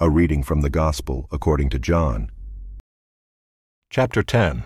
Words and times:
A 0.00 0.10
reading 0.10 0.42
from 0.42 0.60
the 0.60 0.70
Gospel 0.70 1.28
according 1.30 1.70
to 1.70 1.78
John. 1.78 2.32
Chapter 3.90 4.24
10 4.24 4.64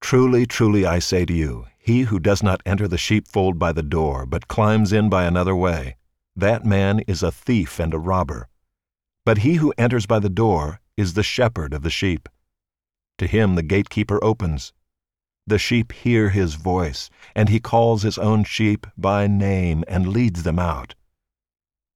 Truly, 0.00 0.46
truly, 0.46 0.86
I 0.86 0.98
say 0.98 1.26
to 1.26 1.32
you, 1.34 1.66
he 1.76 2.04
who 2.04 2.18
does 2.18 2.42
not 2.42 2.62
enter 2.64 2.88
the 2.88 2.96
sheepfold 2.96 3.58
by 3.58 3.72
the 3.72 3.82
door, 3.82 4.24
but 4.24 4.48
climbs 4.48 4.94
in 4.94 5.10
by 5.10 5.24
another 5.24 5.54
way, 5.54 5.98
that 6.34 6.64
man 6.64 7.00
is 7.00 7.22
a 7.22 7.30
thief 7.30 7.78
and 7.78 7.92
a 7.92 7.98
robber. 7.98 8.48
But 9.26 9.38
he 9.38 9.56
who 9.56 9.74
enters 9.76 10.06
by 10.06 10.18
the 10.18 10.30
door 10.30 10.80
is 10.96 11.12
the 11.12 11.22
shepherd 11.22 11.74
of 11.74 11.82
the 11.82 11.90
sheep. 11.90 12.30
To 13.18 13.26
him 13.26 13.56
the 13.56 13.62
gatekeeper 13.62 14.18
opens. 14.24 14.72
The 15.46 15.58
sheep 15.58 15.92
hear 15.92 16.30
his 16.30 16.54
voice, 16.54 17.10
and 17.34 17.50
he 17.50 17.60
calls 17.60 18.04
his 18.04 18.16
own 18.16 18.44
sheep 18.44 18.86
by 18.96 19.26
name 19.26 19.84
and 19.86 20.08
leads 20.08 20.44
them 20.44 20.58
out. 20.58 20.94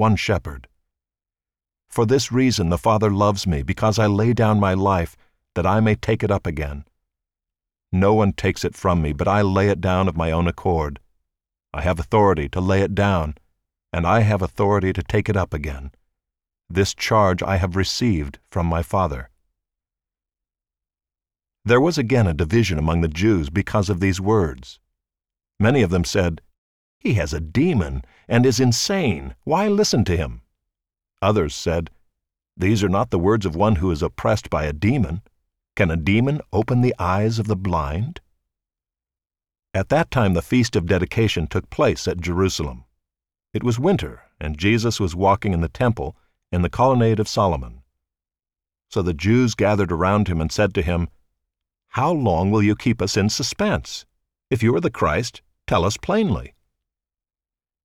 one 0.00 0.16
shepherd. 0.16 0.66
For 1.90 2.06
this 2.06 2.32
reason 2.32 2.70
the 2.70 2.78
Father 2.78 3.10
loves 3.10 3.46
me, 3.46 3.62
because 3.62 3.98
I 3.98 4.06
lay 4.06 4.32
down 4.32 4.58
my 4.58 4.72
life, 4.72 5.14
that 5.54 5.66
I 5.66 5.80
may 5.80 5.94
take 5.94 6.22
it 6.22 6.30
up 6.30 6.46
again. 6.46 6.86
No 7.92 8.14
one 8.14 8.32
takes 8.32 8.64
it 8.64 8.74
from 8.74 9.02
me, 9.02 9.12
but 9.12 9.28
I 9.28 9.42
lay 9.42 9.68
it 9.68 9.82
down 9.82 10.08
of 10.08 10.16
my 10.16 10.30
own 10.32 10.48
accord. 10.48 11.00
I 11.74 11.82
have 11.82 12.00
authority 12.00 12.48
to 12.48 12.62
lay 12.62 12.80
it 12.80 12.94
down, 12.94 13.34
and 13.92 14.06
I 14.06 14.20
have 14.20 14.40
authority 14.40 14.94
to 14.94 15.02
take 15.02 15.28
it 15.28 15.36
up 15.36 15.52
again. 15.52 15.92
This 16.70 16.94
charge 16.94 17.42
I 17.42 17.56
have 17.58 17.76
received 17.76 18.38
from 18.50 18.66
my 18.66 18.82
Father. 18.82 19.28
There 21.62 21.80
was 21.80 21.98
again 21.98 22.26
a 22.26 22.32
division 22.32 22.78
among 22.78 23.02
the 23.02 23.16
Jews 23.22 23.50
because 23.50 23.90
of 23.90 24.00
these 24.00 24.18
words. 24.18 24.80
Many 25.58 25.82
of 25.82 25.90
them 25.90 26.04
said, 26.04 26.40
he 27.00 27.14
has 27.14 27.32
a 27.32 27.40
demon 27.40 28.04
and 28.28 28.44
is 28.44 28.60
insane. 28.60 29.34
Why 29.44 29.68
listen 29.68 30.04
to 30.04 30.16
him? 30.16 30.42
Others 31.22 31.54
said, 31.54 31.90
These 32.56 32.84
are 32.84 32.90
not 32.90 33.10
the 33.10 33.18
words 33.18 33.46
of 33.46 33.56
one 33.56 33.76
who 33.76 33.90
is 33.90 34.02
oppressed 34.02 34.50
by 34.50 34.64
a 34.64 34.74
demon. 34.74 35.22
Can 35.74 35.90
a 35.90 35.96
demon 35.96 36.42
open 36.52 36.82
the 36.82 36.94
eyes 36.98 37.38
of 37.38 37.46
the 37.46 37.56
blind? 37.56 38.20
At 39.72 39.88
that 39.88 40.10
time 40.10 40.34
the 40.34 40.42
feast 40.42 40.76
of 40.76 40.86
dedication 40.86 41.46
took 41.46 41.70
place 41.70 42.06
at 42.06 42.20
Jerusalem. 42.20 42.84
It 43.54 43.64
was 43.64 43.78
winter, 43.78 44.22
and 44.38 44.58
Jesus 44.58 45.00
was 45.00 45.16
walking 45.16 45.54
in 45.54 45.62
the 45.62 45.68
temple 45.68 46.16
in 46.52 46.60
the 46.62 46.68
colonnade 46.68 47.18
of 47.18 47.28
Solomon. 47.28 47.82
So 48.90 49.00
the 49.00 49.14
Jews 49.14 49.54
gathered 49.54 49.90
around 49.90 50.28
him 50.28 50.40
and 50.40 50.52
said 50.52 50.74
to 50.74 50.82
him, 50.82 51.08
How 51.88 52.12
long 52.12 52.50
will 52.50 52.62
you 52.62 52.76
keep 52.76 53.00
us 53.00 53.16
in 53.16 53.30
suspense? 53.30 54.04
If 54.50 54.62
you 54.62 54.74
are 54.74 54.80
the 54.80 54.90
Christ, 54.90 55.40
tell 55.66 55.84
us 55.84 55.96
plainly. 55.96 56.54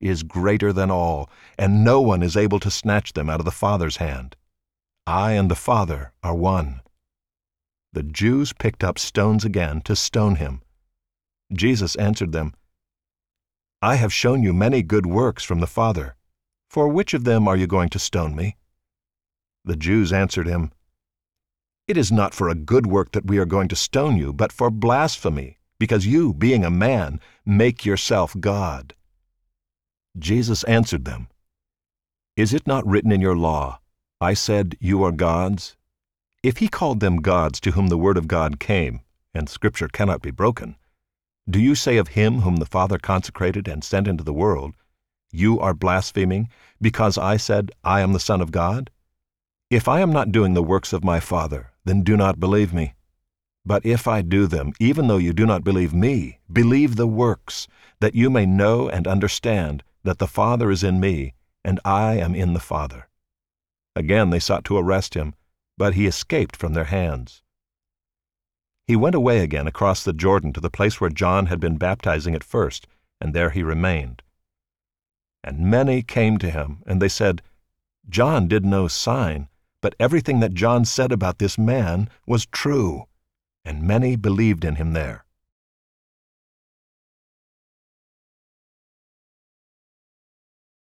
is 0.00 0.22
greater 0.22 0.72
than 0.72 0.90
all, 0.90 1.28
and 1.58 1.84
no 1.84 2.00
one 2.00 2.22
is 2.22 2.36
able 2.36 2.60
to 2.60 2.70
snatch 2.70 3.12
them 3.12 3.28
out 3.28 3.40
of 3.40 3.44
the 3.44 3.50
Father's 3.50 3.96
hand. 3.96 4.36
I 5.06 5.32
and 5.32 5.50
the 5.50 5.56
Father 5.56 6.12
are 6.22 6.34
one. 6.34 6.82
The 7.92 8.02
Jews 8.02 8.52
picked 8.52 8.84
up 8.84 8.98
stones 8.98 9.44
again 9.44 9.80
to 9.82 9.96
stone 9.96 10.36
him. 10.36 10.62
Jesus 11.52 11.96
answered 11.96 12.32
them, 12.32 12.54
I 13.80 13.94
have 13.94 14.12
shown 14.12 14.42
you 14.42 14.52
many 14.52 14.82
good 14.82 15.06
works 15.06 15.44
from 15.44 15.60
the 15.60 15.66
Father. 15.66 16.16
For 16.68 16.88
which 16.88 17.14
of 17.14 17.24
them 17.24 17.48
are 17.48 17.56
you 17.56 17.66
going 17.66 17.88
to 17.90 17.98
stone 17.98 18.36
me? 18.36 18.56
The 19.64 19.76
Jews 19.76 20.12
answered 20.12 20.46
him, 20.46 20.72
It 21.86 21.96
is 21.96 22.12
not 22.12 22.34
for 22.34 22.48
a 22.48 22.54
good 22.54 22.86
work 22.86 23.12
that 23.12 23.26
we 23.26 23.38
are 23.38 23.46
going 23.46 23.68
to 23.68 23.76
stone 23.76 24.16
you, 24.16 24.32
but 24.32 24.52
for 24.52 24.70
blasphemy, 24.70 25.58
because 25.78 26.06
you, 26.06 26.34
being 26.34 26.64
a 26.64 26.70
man, 26.70 27.20
make 27.46 27.86
yourself 27.86 28.36
God. 28.38 28.94
Jesus 30.18 30.64
answered 30.64 31.04
them, 31.04 31.28
Is 32.36 32.52
it 32.52 32.66
not 32.66 32.86
written 32.86 33.12
in 33.12 33.20
your 33.20 33.36
law, 33.36 33.80
I 34.20 34.34
said, 34.34 34.76
You 34.80 35.02
are 35.04 35.12
gods? 35.12 35.76
If 36.42 36.58
he 36.58 36.68
called 36.68 37.00
them 37.00 37.16
gods 37.16 37.60
to 37.60 37.72
whom 37.72 37.88
the 37.88 37.98
word 37.98 38.16
of 38.16 38.28
God 38.28 38.60
came, 38.60 39.00
and 39.34 39.48
Scripture 39.48 39.88
cannot 39.88 40.22
be 40.22 40.30
broken, 40.30 40.76
do 41.48 41.60
you 41.60 41.74
say 41.74 41.96
of 41.96 42.08
him 42.08 42.40
whom 42.40 42.56
the 42.56 42.66
Father 42.66 42.98
consecrated 42.98 43.66
and 43.68 43.82
sent 43.82 44.06
into 44.06 44.22
the 44.22 44.32
world, 44.32 44.74
You 45.32 45.58
are 45.60 45.74
blaspheming, 45.74 46.48
because 46.80 47.16
I 47.16 47.36
said, 47.36 47.70
I 47.82 48.00
am 48.00 48.12
the 48.12 48.20
Son 48.20 48.40
of 48.40 48.52
God? 48.52 48.90
If 49.70 49.88
I 49.88 50.00
am 50.00 50.12
not 50.12 50.32
doing 50.32 50.54
the 50.54 50.62
works 50.62 50.92
of 50.92 51.04
my 51.04 51.20
Father, 51.20 51.72
then 51.84 52.02
do 52.02 52.16
not 52.16 52.40
believe 52.40 52.72
me. 52.72 52.94
But 53.64 53.84
if 53.84 54.06
I 54.06 54.22
do 54.22 54.46
them, 54.46 54.72
even 54.80 55.08
though 55.08 55.18
you 55.18 55.32
do 55.32 55.44
not 55.44 55.64
believe 55.64 55.92
me, 55.92 56.38
believe 56.50 56.96
the 56.96 57.06
works, 57.06 57.66
that 58.00 58.14
you 58.14 58.30
may 58.30 58.46
know 58.46 58.88
and 58.88 59.06
understand 59.06 59.82
that 60.08 60.18
the 60.18 60.26
Father 60.26 60.70
is 60.70 60.82
in 60.82 60.98
me, 60.98 61.34
and 61.62 61.78
I 61.84 62.14
am 62.14 62.34
in 62.34 62.54
the 62.54 62.60
Father. 62.60 63.08
Again 63.94 64.30
they 64.30 64.38
sought 64.38 64.64
to 64.64 64.78
arrest 64.78 65.12
him, 65.12 65.34
but 65.76 65.92
he 65.92 66.06
escaped 66.06 66.56
from 66.56 66.72
their 66.72 66.84
hands. 66.84 67.42
He 68.86 68.96
went 68.96 69.14
away 69.14 69.40
again 69.40 69.66
across 69.66 70.02
the 70.02 70.14
Jordan 70.14 70.54
to 70.54 70.60
the 70.60 70.70
place 70.70 70.98
where 70.98 71.10
John 71.10 71.46
had 71.46 71.60
been 71.60 71.76
baptizing 71.76 72.34
at 72.34 72.42
first, 72.42 72.86
and 73.20 73.34
there 73.34 73.50
he 73.50 73.62
remained. 73.62 74.22
And 75.44 75.70
many 75.70 76.00
came 76.00 76.38
to 76.38 76.48
him, 76.48 76.82
and 76.86 77.02
they 77.02 77.10
said, 77.10 77.42
John 78.08 78.48
did 78.48 78.64
no 78.64 78.88
sign, 78.88 79.48
but 79.82 79.94
everything 80.00 80.40
that 80.40 80.54
John 80.54 80.86
said 80.86 81.12
about 81.12 81.38
this 81.38 81.58
man 81.58 82.08
was 82.26 82.46
true, 82.46 83.04
and 83.62 83.82
many 83.82 84.16
believed 84.16 84.64
in 84.64 84.76
him 84.76 84.94
there. 84.94 85.26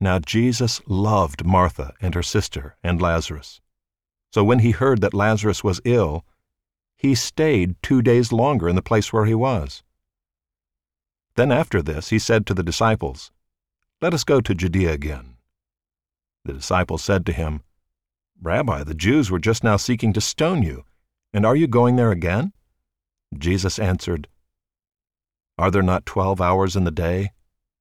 Now 0.00 0.18
Jesus 0.18 0.80
loved 0.86 1.44
Martha 1.44 1.94
and 2.00 2.14
her 2.14 2.22
sister 2.22 2.76
and 2.82 3.00
Lazarus. 3.00 3.60
So 4.32 4.44
when 4.44 4.58
he 4.58 4.72
heard 4.72 5.00
that 5.00 5.14
Lazarus 5.14 5.64
was 5.64 5.80
ill, 5.84 6.24
he 6.96 7.14
stayed 7.14 7.76
two 7.82 8.02
days 8.02 8.32
longer 8.32 8.68
in 8.68 8.76
the 8.76 8.82
place 8.82 9.12
where 9.12 9.24
he 9.24 9.34
was. 9.34 9.82
Then 11.36 11.52
after 11.52 11.82
this 11.82 12.10
he 12.10 12.18
said 12.18 12.46
to 12.46 12.54
the 12.54 12.62
disciples, 12.62 13.30
Let 14.00 14.14
us 14.14 14.24
go 14.24 14.40
to 14.40 14.54
Judea 14.54 14.92
again. 14.92 15.36
The 16.44 16.54
disciples 16.54 17.02
said 17.02 17.24
to 17.26 17.32
him, 17.32 17.62
Rabbi, 18.40 18.84
the 18.84 18.94
Jews 18.94 19.30
were 19.30 19.38
just 19.38 19.64
now 19.64 19.76
seeking 19.76 20.12
to 20.12 20.20
stone 20.20 20.62
you, 20.62 20.84
and 21.32 21.46
are 21.46 21.56
you 21.56 21.66
going 21.66 21.96
there 21.96 22.10
again? 22.10 22.52
Jesus 23.36 23.78
answered, 23.78 24.28
Are 25.58 25.70
there 25.70 25.82
not 25.82 26.06
twelve 26.06 26.40
hours 26.40 26.76
in 26.76 26.84
the 26.84 26.90
day? 26.90 27.32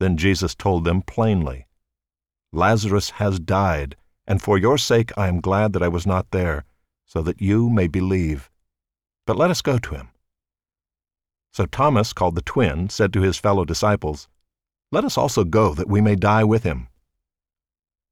Then 0.00 0.16
Jesus 0.16 0.54
told 0.54 0.84
them 0.84 1.02
plainly, 1.02 1.66
Lazarus 2.52 3.10
has 3.10 3.38
died 3.38 3.96
and 4.26 4.42
for 4.42 4.58
your 4.58 4.76
sake 4.76 5.12
I 5.16 5.28
am 5.28 5.40
glad 5.40 5.72
that 5.72 5.82
I 5.82 5.88
was 5.88 6.06
not 6.06 6.30
there, 6.30 6.64
so 7.04 7.22
that 7.22 7.40
you 7.40 7.70
may 7.70 7.86
believe. 7.86 8.50
But 9.26 9.36
let 9.36 9.50
us 9.50 9.62
go 9.62 9.78
to 9.78 9.94
him. 9.94 10.08
So 11.52 11.66
Thomas, 11.66 12.12
called 12.12 12.34
the 12.34 12.42
twin, 12.42 12.90
said 12.90 13.12
to 13.12 13.22
his 13.22 13.38
fellow 13.38 13.64
disciples, 13.64 14.28
Let 14.90 15.04
us 15.04 15.16
also 15.16 15.44
go, 15.44 15.74
that 15.74 15.88
we 15.88 16.00
may 16.00 16.16
die 16.16 16.44
with 16.44 16.64
him. 16.64 16.88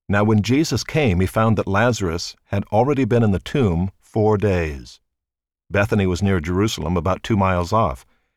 Now 0.08 0.24
when 0.24 0.42
Jesus 0.42 0.84
came, 0.84 1.20
he 1.20 1.26
found 1.26 1.58
that 1.58 1.66
Lazarus 1.66 2.36
had 2.44 2.64
already 2.72 3.04
been 3.04 3.22
in 3.22 3.32
the 3.32 3.38
tomb 3.38 3.90
four 4.00 4.36
days. 4.38 5.00
Bethany 5.70 6.06
was 6.06 6.22
near 6.22 6.40
Jerusalem, 6.40 6.96
about 6.96 7.22
two 7.22 7.36
miles 7.36 7.72
off, 7.72 8.06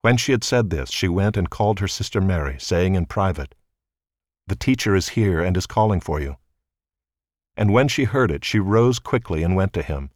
When 0.00 0.16
she 0.16 0.32
had 0.32 0.44
said 0.44 0.70
this, 0.70 0.90
she 0.90 1.08
went 1.08 1.36
and 1.36 1.50
called 1.50 1.80
her 1.80 1.88
sister 1.88 2.20
Mary, 2.20 2.56
saying 2.58 2.94
in 2.94 3.06
private, 3.06 3.54
the 4.48 4.56
teacher 4.56 4.96
is 4.96 5.10
here 5.10 5.42
and 5.42 5.56
is 5.56 5.66
calling 5.66 6.00
for 6.00 6.20
you. 6.20 6.36
And 7.54 7.72
when 7.72 7.86
she 7.86 8.04
heard 8.04 8.30
it, 8.30 8.46
she 8.46 8.58
rose 8.58 8.98
quickly 8.98 9.42
and 9.42 9.54
went 9.54 9.74
to 9.74 9.82
him. 9.82 10.10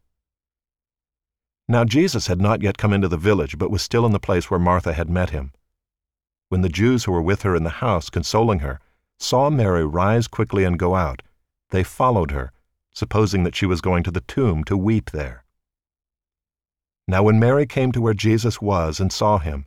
Now 1.68 1.84
Jesus 1.84 2.28
had 2.28 2.40
not 2.40 2.62
yet 2.62 2.78
come 2.78 2.94
into 2.94 3.08
the 3.08 3.18
village, 3.18 3.58
but 3.58 3.70
was 3.70 3.82
still 3.82 4.06
in 4.06 4.12
the 4.12 4.18
place 4.20 4.50
where 4.50 4.60
Martha 4.60 4.94
had 4.94 5.10
met 5.10 5.30
him. 5.30 5.52
When 6.48 6.62
the 6.62 6.68
Jews 6.68 7.04
who 7.04 7.12
were 7.12 7.20
with 7.20 7.42
her 7.42 7.54
in 7.54 7.64
the 7.64 7.80
house, 7.84 8.08
consoling 8.08 8.60
her, 8.60 8.80
saw 9.18 9.50
Mary 9.50 9.84
rise 9.84 10.28
quickly 10.28 10.64
and 10.64 10.78
go 10.78 10.94
out, 10.94 11.22
they 11.70 11.82
followed 11.82 12.30
her, 12.30 12.52
supposing 12.92 13.42
that 13.42 13.54
she 13.54 13.66
was 13.66 13.80
going 13.80 14.02
to 14.04 14.10
the 14.10 14.20
tomb 14.22 14.64
to 14.64 14.76
weep 14.76 15.10
there. 15.10 15.44
Now 17.06 17.22
when 17.22 17.40
Mary 17.40 17.66
came 17.66 17.92
to 17.92 18.00
where 18.00 18.14
Jesus 18.14 18.62
was 18.62 19.00
and 19.00 19.12
saw 19.12 19.38
him, 19.38 19.66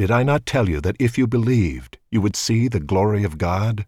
did 0.00 0.10
I 0.10 0.22
not 0.22 0.46
tell 0.46 0.66
you 0.66 0.80
that 0.80 0.96
if 0.98 1.18
you 1.18 1.26
believed, 1.26 1.98
you 2.10 2.22
would 2.22 2.34
see 2.34 2.68
the 2.68 2.80
glory 2.80 3.22
of 3.22 3.36
God? 3.36 3.84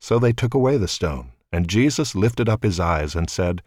So 0.00 0.18
they 0.18 0.32
took 0.32 0.54
away 0.54 0.78
the 0.78 0.88
stone, 0.88 1.32
and 1.52 1.68
Jesus 1.68 2.14
lifted 2.14 2.48
up 2.48 2.62
his 2.62 2.80
eyes 2.80 3.14
and 3.14 3.28
said, 3.28 3.62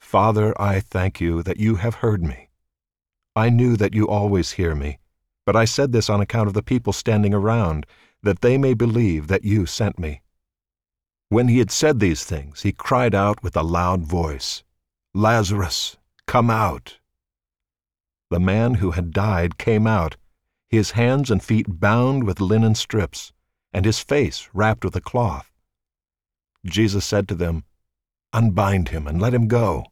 Father, 0.00 0.58
I 0.58 0.80
thank 0.80 1.20
you 1.20 1.42
that 1.42 1.58
you 1.58 1.74
have 1.74 1.96
heard 1.96 2.22
me. 2.22 2.48
I 3.36 3.50
knew 3.50 3.76
that 3.76 3.92
you 3.92 4.08
always 4.08 4.52
hear 4.52 4.74
me, 4.74 4.98
but 5.44 5.56
I 5.56 5.66
said 5.66 5.92
this 5.92 6.08
on 6.08 6.22
account 6.22 6.48
of 6.48 6.54
the 6.54 6.62
people 6.62 6.94
standing 6.94 7.34
around, 7.34 7.84
that 8.22 8.40
they 8.40 8.56
may 8.56 8.72
believe 8.72 9.26
that 9.26 9.44
you 9.44 9.66
sent 9.66 9.98
me. 9.98 10.22
When 11.28 11.48
he 11.48 11.58
had 11.58 11.70
said 11.70 12.00
these 12.00 12.24
things, 12.24 12.62
he 12.62 12.72
cried 12.72 13.14
out 13.14 13.42
with 13.42 13.58
a 13.58 13.62
loud 13.62 14.06
voice, 14.06 14.64
Lazarus, 15.12 15.98
come 16.26 16.48
out! 16.48 16.96
The 18.30 18.40
man 18.40 18.74
who 18.74 18.92
had 18.92 19.12
died 19.12 19.58
came 19.58 19.86
out, 19.86 20.16
his 20.68 20.92
hands 20.92 21.30
and 21.30 21.42
feet 21.42 21.66
bound 21.80 22.24
with 22.24 22.40
linen 22.40 22.74
strips, 22.74 23.32
and 23.72 23.84
his 23.84 24.00
face 24.00 24.48
wrapped 24.52 24.84
with 24.84 24.96
a 24.96 25.00
cloth. 25.00 25.50
Jesus 26.64 27.04
said 27.04 27.28
to 27.28 27.34
them, 27.34 27.64
Unbind 28.32 28.88
him 28.88 29.06
and 29.06 29.20
let 29.20 29.34
him 29.34 29.46
go. 29.46 29.84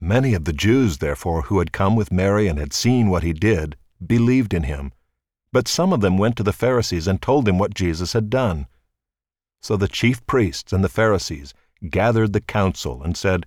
Many 0.00 0.34
of 0.34 0.44
the 0.44 0.52
Jews, 0.52 0.98
therefore, 0.98 1.42
who 1.42 1.58
had 1.58 1.72
come 1.72 1.96
with 1.96 2.12
Mary 2.12 2.46
and 2.46 2.58
had 2.58 2.72
seen 2.72 3.08
what 3.08 3.22
he 3.22 3.32
did, 3.32 3.76
believed 4.04 4.54
in 4.54 4.64
him. 4.64 4.92
But 5.52 5.66
some 5.66 5.92
of 5.92 6.00
them 6.00 6.18
went 6.18 6.36
to 6.36 6.42
the 6.42 6.52
Pharisees 6.52 7.08
and 7.08 7.20
told 7.20 7.46
them 7.46 7.58
what 7.58 7.74
Jesus 7.74 8.12
had 8.12 8.30
done. 8.30 8.66
So 9.60 9.76
the 9.76 9.88
chief 9.88 10.24
priests 10.26 10.72
and 10.72 10.84
the 10.84 10.88
Pharisees 10.88 11.54
gathered 11.90 12.32
the 12.32 12.40
council 12.40 13.02
and 13.02 13.16
said, 13.16 13.46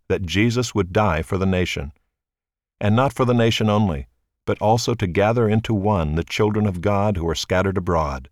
that 0.11 0.25
Jesus 0.25 0.75
would 0.75 0.91
die 0.91 1.21
for 1.21 1.37
the 1.37 1.45
nation. 1.45 1.93
And 2.81 2.97
not 2.97 3.13
for 3.13 3.23
the 3.23 3.33
nation 3.33 3.69
only, 3.69 4.07
but 4.45 4.61
also 4.61 4.93
to 4.93 5.07
gather 5.07 5.47
into 5.47 5.73
one 5.73 6.15
the 6.15 6.25
children 6.25 6.67
of 6.67 6.81
God 6.81 7.15
who 7.15 7.27
are 7.29 7.35
scattered 7.35 7.77
abroad. 7.77 8.29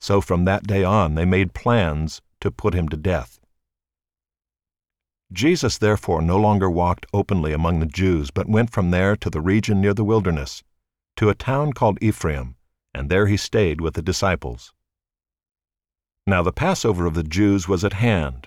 So 0.00 0.20
from 0.20 0.44
that 0.44 0.64
day 0.64 0.84
on 0.84 1.16
they 1.16 1.24
made 1.24 1.54
plans 1.54 2.22
to 2.40 2.52
put 2.52 2.72
him 2.72 2.88
to 2.90 2.96
death. 2.96 3.40
Jesus 5.32 5.76
therefore 5.76 6.22
no 6.22 6.38
longer 6.38 6.70
walked 6.70 7.06
openly 7.12 7.52
among 7.52 7.80
the 7.80 7.86
Jews, 7.86 8.30
but 8.30 8.48
went 8.48 8.70
from 8.70 8.92
there 8.92 9.16
to 9.16 9.28
the 9.28 9.40
region 9.40 9.80
near 9.80 9.94
the 9.94 10.04
wilderness, 10.04 10.62
to 11.16 11.30
a 11.30 11.34
town 11.34 11.72
called 11.72 11.98
Ephraim, 12.00 12.54
and 12.94 13.10
there 13.10 13.26
he 13.26 13.36
stayed 13.36 13.80
with 13.80 13.94
the 13.94 14.02
disciples. 14.02 14.72
Now 16.28 16.42
the 16.44 16.52
Passover 16.52 17.06
of 17.06 17.14
the 17.14 17.24
Jews 17.24 17.66
was 17.66 17.82
at 17.82 17.94
hand, 17.94 18.46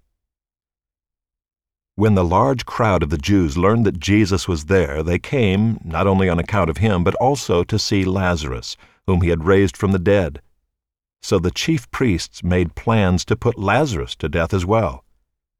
When 1.95 2.15
the 2.15 2.23
large 2.23 2.65
crowd 2.65 3.03
of 3.03 3.09
the 3.09 3.17
Jews 3.17 3.57
learned 3.57 3.85
that 3.85 3.99
Jesus 3.99 4.47
was 4.47 4.65
there, 4.65 5.03
they 5.03 5.19
came, 5.19 5.79
not 5.83 6.07
only 6.07 6.29
on 6.29 6.39
account 6.39 6.69
of 6.69 6.77
him, 6.77 7.03
but 7.03 7.15
also 7.15 7.63
to 7.65 7.77
see 7.77 8.05
Lazarus, 8.05 8.77
whom 9.07 9.21
he 9.21 9.29
had 9.29 9.43
raised 9.43 9.75
from 9.75 9.91
the 9.91 9.99
dead. 9.99 10.41
So 11.21 11.37
the 11.37 11.51
chief 11.51 11.91
priests 11.91 12.43
made 12.43 12.75
plans 12.75 13.25
to 13.25 13.35
put 13.35 13.59
Lazarus 13.59 14.15
to 14.15 14.29
death 14.29 14.53
as 14.53 14.65
well, 14.65 15.03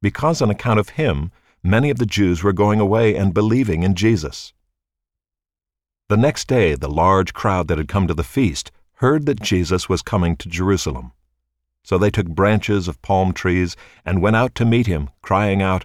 because 0.00 0.40
on 0.40 0.50
account 0.50 0.80
of 0.80 0.90
him 0.90 1.30
many 1.62 1.90
of 1.90 1.98
the 1.98 2.06
Jews 2.06 2.42
were 2.42 2.52
going 2.52 2.80
away 2.80 3.14
and 3.14 3.34
believing 3.34 3.82
in 3.82 3.94
Jesus. 3.94 4.52
The 6.08 6.16
next 6.16 6.48
day, 6.48 6.74
the 6.74 6.90
large 6.90 7.32
crowd 7.32 7.68
that 7.68 7.78
had 7.78 7.88
come 7.88 8.08
to 8.08 8.14
the 8.14 8.24
feast 8.24 8.72
heard 8.94 9.26
that 9.26 9.40
Jesus 9.40 9.88
was 9.88 10.02
coming 10.02 10.36
to 10.36 10.48
Jerusalem. 10.48 11.12
So 11.84 11.98
they 11.98 12.10
took 12.10 12.26
branches 12.26 12.88
of 12.88 13.00
palm 13.02 13.32
trees 13.32 13.76
and 14.04 14.22
went 14.22 14.36
out 14.36 14.54
to 14.56 14.64
meet 14.64 14.86
him, 14.86 15.10
crying 15.20 15.62
out, 15.62 15.84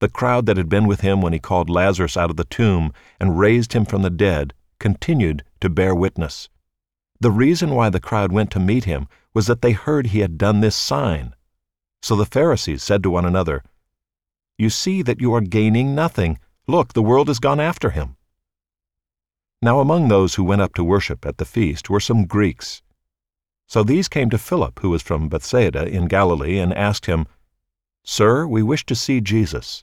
The 0.00 0.08
crowd 0.08 0.46
that 0.46 0.56
had 0.56 0.68
been 0.68 0.86
with 0.86 1.00
him 1.00 1.20
when 1.20 1.32
he 1.32 1.40
called 1.40 1.68
Lazarus 1.68 2.16
out 2.16 2.30
of 2.30 2.36
the 2.36 2.44
tomb 2.44 2.92
and 3.18 3.38
raised 3.38 3.72
him 3.72 3.84
from 3.84 4.02
the 4.02 4.10
dead 4.10 4.54
continued 4.78 5.42
to 5.60 5.68
bear 5.68 5.94
witness. 5.94 6.48
The 7.20 7.32
reason 7.32 7.74
why 7.74 7.90
the 7.90 7.98
crowd 7.98 8.30
went 8.30 8.52
to 8.52 8.60
meet 8.60 8.84
him 8.84 9.08
was 9.34 9.48
that 9.48 9.60
they 9.60 9.72
heard 9.72 10.08
he 10.08 10.20
had 10.20 10.38
done 10.38 10.60
this 10.60 10.76
sign. 10.76 11.34
So 12.00 12.14
the 12.14 12.24
Pharisees 12.24 12.82
said 12.82 13.02
to 13.02 13.10
one 13.10 13.24
another, 13.24 13.64
You 14.56 14.70
see 14.70 15.02
that 15.02 15.20
you 15.20 15.34
are 15.34 15.40
gaining 15.40 15.96
nothing. 15.96 16.38
Look, 16.68 16.92
the 16.92 17.02
world 17.02 17.26
has 17.26 17.40
gone 17.40 17.58
after 17.58 17.90
him. 17.90 18.16
Now 19.60 19.80
among 19.80 20.06
those 20.06 20.36
who 20.36 20.44
went 20.44 20.62
up 20.62 20.74
to 20.74 20.84
worship 20.84 21.26
at 21.26 21.38
the 21.38 21.44
feast 21.44 21.90
were 21.90 21.98
some 21.98 22.26
Greeks. 22.26 22.82
So 23.66 23.82
these 23.82 24.08
came 24.08 24.30
to 24.30 24.38
Philip, 24.38 24.78
who 24.78 24.90
was 24.90 25.02
from 25.02 25.28
Bethsaida 25.28 25.86
in 25.86 26.06
Galilee, 26.06 26.58
and 26.58 26.72
asked 26.72 27.06
him, 27.06 27.26
Sir, 28.04 28.46
we 28.46 28.62
wish 28.62 28.86
to 28.86 28.94
see 28.94 29.20
Jesus. 29.20 29.82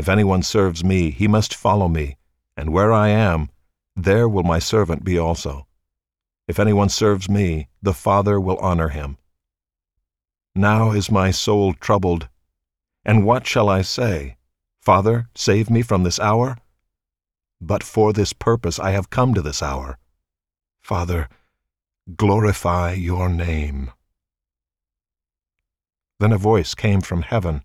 If 0.00 0.08
anyone 0.08 0.42
serves 0.42 0.82
me, 0.82 1.10
he 1.10 1.28
must 1.28 1.54
follow 1.54 1.86
me, 1.86 2.16
and 2.56 2.72
where 2.72 2.90
I 2.90 3.08
am, 3.08 3.50
there 3.94 4.26
will 4.26 4.44
my 4.44 4.58
servant 4.58 5.04
be 5.04 5.18
also. 5.18 5.66
If 6.48 6.58
anyone 6.58 6.88
serves 6.88 7.28
me, 7.28 7.68
the 7.82 7.92
Father 7.92 8.40
will 8.40 8.56
honor 8.60 8.88
him. 8.88 9.18
Now 10.54 10.92
is 10.92 11.10
my 11.10 11.30
soul 11.30 11.74
troubled, 11.74 12.30
and 13.04 13.26
what 13.26 13.46
shall 13.46 13.68
I 13.68 13.82
say? 13.82 14.38
Father, 14.80 15.28
save 15.34 15.68
me 15.68 15.82
from 15.82 16.02
this 16.02 16.18
hour? 16.18 16.56
But 17.60 17.82
for 17.82 18.14
this 18.14 18.32
purpose 18.32 18.78
I 18.78 18.92
have 18.92 19.10
come 19.10 19.34
to 19.34 19.42
this 19.42 19.62
hour. 19.62 19.98
Father, 20.80 21.28
glorify 22.16 22.94
your 22.94 23.28
name. 23.28 23.90
Then 26.20 26.32
a 26.32 26.38
voice 26.38 26.74
came 26.74 27.02
from 27.02 27.20
heaven 27.20 27.64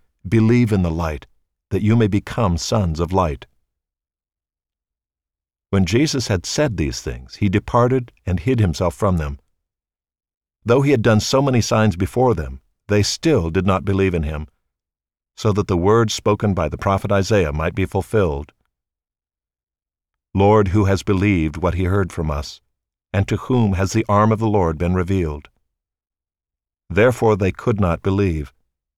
believe 0.27 0.71
in 0.71 0.81
the 0.81 0.91
light, 0.91 1.27
that 1.69 1.81
you 1.81 1.95
may 1.95 2.07
become 2.07 2.57
sons 2.57 2.99
of 2.99 3.13
light. 3.13 3.45
When 5.69 5.85
Jesus 5.85 6.27
had 6.27 6.45
said 6.45 6.75
these 6.75 7.01
things, 7.01 7.35
he 7.35 7.47
departed 7.47 8.11
and 8.25 8.39
hid 8.39 8.59
himself 8.59 8.93
from 8.93 9.17
them. 9.17 9.39
Though 10.65 10.81
he 10.81 10.91
had 10.91 11.01
done 11.01 11.21
so 11.21 11.41
many 11.41 11.61
signs 11.61 11.95
before 11.95 12.35
them, 12.35 12.61
they 12.87 13.03
still 13.03 13.49
did 13.49 13.65
not 13.65 13.85
believe 13.85 14.13
in 14.13 14.23
him, 14.23 14.47
so 15.37 15.53
that 15.53 15.67
the 15.67 15.77
words 15.77 16.13
spoken 16.13 16.53
by 16.53 16.67
the 16.67 16.77
prophet 16.77 17.11
Isaiah 17.11 17.53
might 17.53 17.73
be 17.73 17.85
fulfilled. 17.85 18.51
Lord, 20.33 20.69
who 20.69 20.85
has 20.85 21.03
believed 21.03 21.57
what 21.57 21.73
he 21.73 21.85
heard 21.85 22.11
from 22.11 22.29
us, 22.29 22.61
and 23.13 23.27
to 23.27 23.37
whom 23.37 23.73
has 23.73 23.93
the 23.93 24.05
arm 24.07 24.31
of 24.31 24.39
the 24.39 24.47
Lord 24.47 24.77
been 24.77 24.93
revealed? 24.93 25.49
Therefore 26.89 27.35
they 27.37 27.51
could 27.51 27.79
not 27.79 28.01
believe. 28.01 28.53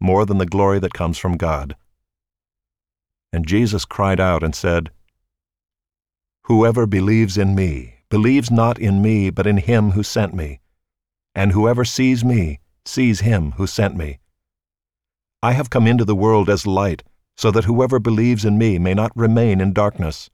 more 0.00 0.24
than 0.24 0.38
the 0.38 0.46
glory 0.46 0.78
that 0.78 0.94
comes 0.94 1.18
from 1.18 1.36
God. 1.36 1.76
And 3.32 3.46
Jesus 3.46 3.84
cried 3.84 4.20
out 4.20 4.42
and 4.42 4.54
said, 4.54 4.90
Whoever 6.44 6.86
believes 6.86 7.36
in 7.36 7.54
me 7.54 7.96
believes 8.08 8.50
not 8.50 8.78
in 8.78 9.02
me, 9.02 9.30
but 9.30 9.46
in 9.46 9.58
him 9.58 9.90
who 9.90 10.02
sent 10.02 10.34
me. 10.34 10.60
And 11.34 11.52
whoever 11.52 11.84
sees 11.84 12.24
me 12.24 12.60
sees 12.86 13.20
him 13.20 13.52
who 13.52 13.66
sent 13.66 13.96
me. 13.96 14.18
I 15.42 15.52
have 15.52 15.70
come 15.70 15.86
into 15.86 16.04
the 16.04 16.16
world 16.16 16.48
as 16.48 16.66
light, 16.66 17.02
so 17.36 17.50
that 17.50 17.64
whoever 17.64 17.98
believes 17.98 18.44
in 18.44 18.58
me 18.58 18.78
may 18.78 18.94
not 18.94 19.12
remain 19.14 19.60
in 19.60 19.72
darkness. 19.72 20.30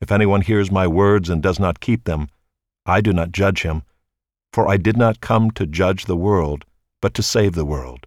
If 0.00 0.10
anyone 0.10 0.40
hears 0.40 0.70
my 0.70 0.86
words 0.86 1.28
and 1.28 1.42
does 1.42 1.58
not 1.60 1.80
keep 1.80 2.04
them, 2.04 2.28
I 2.86 3.00
do 3.00 3.12
not 3.12 3.32
judge 3.32 3.62
him, 3.62 3.82
for 4.52 4.68
I 4.68 4.76
did 4.76 4.96
not 4.96 5.20
come 5.20 5.50
to 5.52 5.66
judge 5.66 6.06
the 6.06 6.16
world, 6.16 6.64
but 7.02 7.12
to 7.14 7.22
save 7.22 7.54
the 7.54 7.66
world. 7.66 8.06